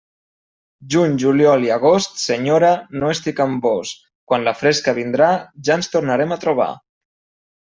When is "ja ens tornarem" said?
5.69-6.35